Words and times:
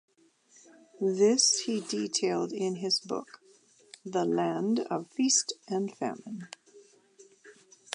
This 0.99 1.59
he 1.65 1.79
detailed 1.79 2.51
in 2.51 2.77
his 2.77 2.99
book 2.99 3.39
"The 4.03 4.25
Land 4.25 4.79
of 4.89 5.11
Feast 5.11 5.53
and 5.67 5.95
Famine". 5.95 6.47